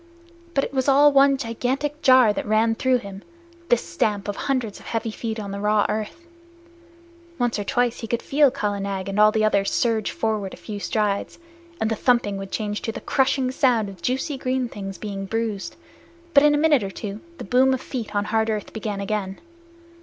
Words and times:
But 0.55 0.63
it 0.63 0.73
was 0.73 0.87
all 0.87 1.11
one 1.11 1.37
gigantic 1.37 2.01
jar 2.01 2.33
that 2.33 2.47
ran 2.47 2.73
through 2.73 2.97
him 2.97 3.21
this 3.69 3.83
stamp 3.83 4.27
of 4.27 4.35
hundreds 4.35 4.79
of 4.79 4.87
heavy 4.87 5.11
feet 5.11 5.39
on 5.39 5.51
the 5.51 5.59
raw 5.59 5.85
earth. 5.89 6.25
Once 7.37 7.59
or 7.59 7.63
twice 7.63 7.99
he 7.99 8.07
could 8.07 8.23
feel 8.23 8.49
Kala 8.49 8.79
Nag 8.79 9.07
and 9.07 9.19
all 9.19 9.31
the 9.31 9.45
others 9.45 9.69
surge 9.69 10.09
forward 10.09 10.55
a 10.55 10.57
few 10.57 10.79
strides, 10.79 11.37
and 11.79 11.91
the 11.91 11.95
thumping 11.95 12.37
would 12.37 12.51
change 12.51 12.81
to 12.81 12.91
the 12.91 12.99
crushing 12.99 13.51
sound 13.51 13.89
of 13.89 14.01
juicy 14.01 14.39
green 14.39 14.67
things 14.67 14.97
being 14.97 15.25
bruised, 15.27 15.75
but 16.33 16.41
in 16.41 16.55
a 16.55 16.57
minute 16.57 16.81
or 16.81 16.89
two 16.89 17.19
the 17.37 17.43
boom 17.43 17.71
of 17.71 17.79
feet 17.79 18.15
on 18.15 18.25
hard 18.25 18.49
earth 18.49 18.73
began 18.73 18.99
again. 19.01 19.39